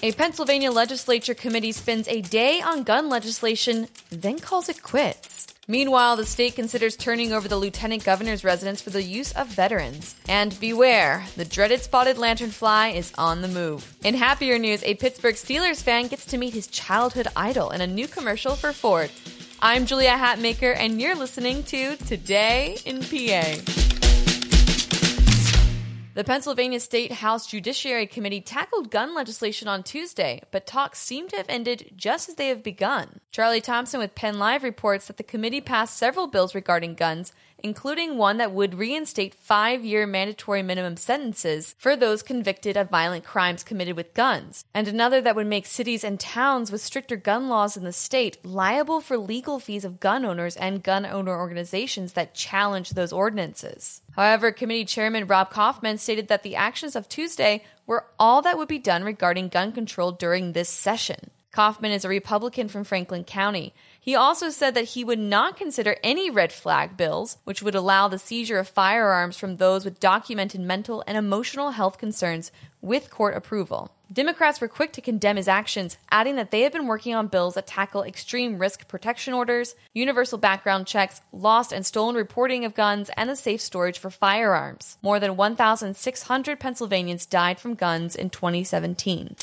[0.00, 5.48] A Pennsylvania legislature committee spends a day on gun legislation, then calls it quits.
[5.66, 10.14] Meanwhile, the state considers turning over the lieutenant governor's residence for the use of veterans.
[10.28, 13.92] And beware, the dreaded spotted lanternfly is on the move.
[14.04, 17.86] In happier news, a Pittsburgh Steelers fan gets to meet his childhood idol in a
[17.86, 19.10] new commercial for Ford.
[19.60, 23.87] I'm Julia Hatmaker, and you're listening to Today in PA.
[26.18, 31.36] The Pennsylvania State House Judiciary Committee tackled gun legislation on Tuesday, but talks seem to
[31.36, 33.20] have ended just as they have begun.
[33.30, 38.16] Charlie Thompson with Penn Live reports that the committee passed several bills regarding guns, including
[38.16, 43.62] one that would reinstate five year mandatory minimum sentences for those convicted of violent crimes
[43.62, 47.76] committed with guns, and another that would make cities and towns with stricter gun laws
[47.76, 52.34] in the state liable for legal fees of gun owners and gun owner organizations that
[52.34, 54.02] challenge those ordinances.
[54.16, 58.66] However, committee chairman Rob Kauffman stated that the actions of Tuesday were all that would
[58.66, 61.28] be done regarding gun control during this session.
[61.50, 63.72] Kauffman is a Republican from Franklin County.
[63.98, 68.06] He also said that he would not consider any red flag bills, which would allow
[68.06, 73.34] the seizure of firearms from those with documented mental and emotional health concerns with court
[73.34, 73.90] approval.
[74.12, 77.54] Democrats were quick to condemn his actions, adding that they have been working on bills
[77.54, 83.10] that tackle extreme risk protection orders, universal background checks, lost and stolen reporting of guns,
[83.16, 84.96] and the safe storage for firearms.
[85.02, 89.36] More than 1,600 Pennsylvanians died from guns in 2017.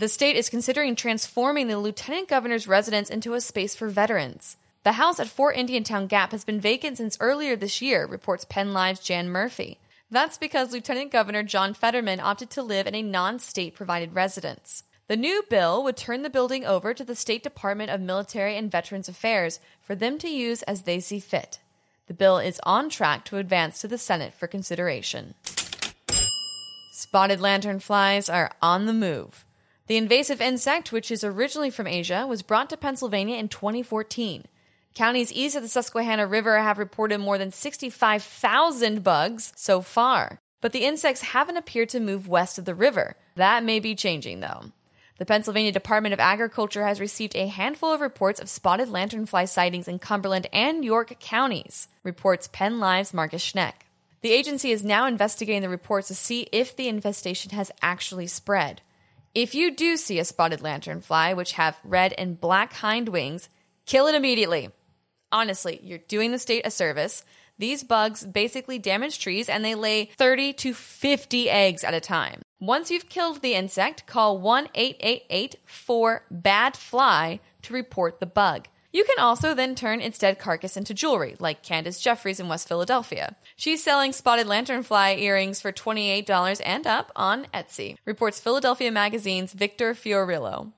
[0.00, 4.56] The state is considering transforming the lieutenant governor's residence into a space for veterans.
[4.82, 8.72] The house at Fort Indiantown Gap has been vacant since earlier this year, reports Penn
[8.72, 9.78] Live's Jan Murphy.
[10.10, 14.84] That's because Lieutenant Governor John Fetterman opted to live in a non state provided residence.
[15.08, 18.72] The new bill would turn the building over to the State Department of Military and
[18.72, 21.58] Veterans Affairs for them to use as they see fit.
[22.06, 25.34] The bill is on track to advance to the Senate for consideration.
[26.90, 29.44] Spotted lanternflies are on the move.
[29.90, 34.44] The invasive insect, which is originally from Asia, was brought to Pennsylvania in 2014.
[34.94, 40.38] Counties east of the Susquehanna River have reported more than 65,000 bugs so far.
[40.60, 43.16] But the insects haven't appeared to move west of the river.
[43.34, 44.66] That may be changing, though.
[45.18, 49.88] The Pennsylvania Department of Agriculture has received a handful of reports of spotted lanternfly sightings
[49.88, 53.72] in Cumberland and York counties, reports Penn Live's Marcus Schneck.
[54.20, 58.82] The agency is now investigating the reports to see if the infestation has actually spread.
[59.34, 63.48] If you do see a spotted lanternfly, which have red and black hind wings,
[63.86, 64.70] kill it immediately.
[65.30, 67.22] Honestly, you're doing the state a service.
[67.56, 72.42] These bugs basically damage trees and they lay 30 to 50 eggs at a time.
[72.58, 78.66] Once you've killed the insect, call 1 888 4 BAD FLY to report the bug.
[78.92, 82.66] You can also then turn its dead carcass into jewelry, like Candace Jeffries in West
[82.66, 83.36] Philadelphia.
[83.54, 89.94] She's selling spotted lanternfly earrings for $28 and up on Etsy, reports Philadelphia Magazine's Victor
[89.94, 90.72] Fiorillo.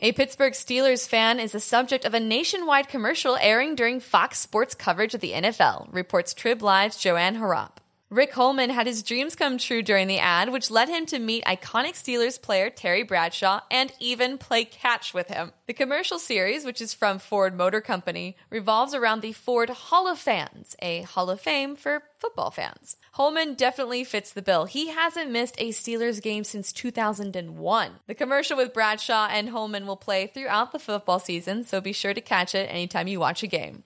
[0.00, 4.74] A Pittsburgh Steelers fan is the subject of a nationwide commercial airing during Fox Sports
[4.74, 7.77] coverage of the NFL, reports Trib Live's Joanne Harrop.
[8.10, 11.44] Rick Holman had his dreams come true during the ad, which led him to meet
[11.44, 15.52] iconic Steelers player Terry Bradshaw and even play catch with him.
[15.66, 20.18] The commercial series, which is from Ford Motor Company, revolves around the Ford Hall of
[20.18, 22.96] Fans, a Hall of Fame for football fans.
[23.12, 24.64] Holman definitely fits the bill.
[24.64, 27.90] He hasn't missed a Steelers game since 2001.
[28.06, 32.14] The commercial with Bradshaw and Holman will play throughout the football season, so be sure
[32.14, 33.84] to catch it anytime you watch a game.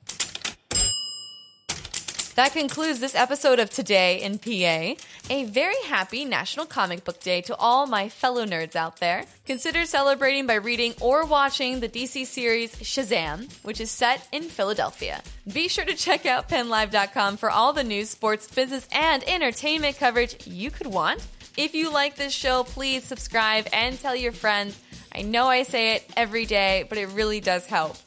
[2.35, 4.99] That concludes this episode of Today in PA.
[5.29, 9.27] A very happy National Comic Book Day to all my fellow nerds out there.
[9.45, 15.23] Consider celebrating by reading or watching the DC series Shazam, which is set in Philadelphia.
[15.53, 20.47] Be sure to check out pennlive.com for all the news, sports, business, and entertainment coverage
[20.47, 21.21] you could want.
[21.59, 24.81] If you like this show, please subscribe and tell your friends.
[25.15, 27.99] I know I say it every day, but it really does help.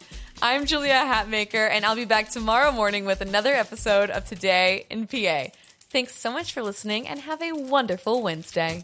[0.42, 5.08] I'm Julia Hatmaker, and I'll be back tomorrow morning with another episode of Today in
[5.08, 5.46] PA.
[5.90, 8.84] Thanks so much for listening, and have a wonderful Wednesday.